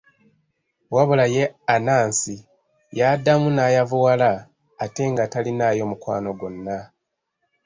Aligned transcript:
Wabula 0.95 1.25
ye 1.35 1.43
Anansi 1.73 2.35
yaddamu 2.99 3.47
n'ayavuwala 3.53 4.29
ate 4.83 5.03
nga 5.11 5.23
talinaayo 5.31 5.83
mukwano 5.91 6.29
gwonna. 6.39 6.77